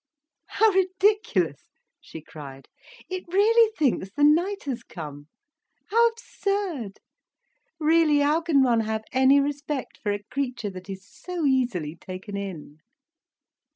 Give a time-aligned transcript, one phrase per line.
[0.47, 1.63] "How ridiculous!"
[1.99, 2.67] she cried.
[3.07, 5.27] "It really thinks the night has come!
[5.91, 6.93] How absurd!
[7.79, 12.35] Really, how can one have any respect for a creature that is so easily taken
[12.35, 12.79] in!"